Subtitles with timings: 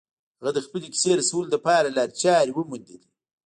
[0.39, 3.07] هغه د خپلې کیسې رسولو لپاره لارې چارې وموندلې